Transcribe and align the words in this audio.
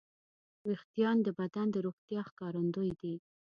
وېښتيان 0.67 1.17
د 1.23 1.27
بدن 1.39 1.67
د 1.71 1.75
روغتیا 1.87 2.21
ښکارندوی 2.29 2.89
دي. 3.01 3.13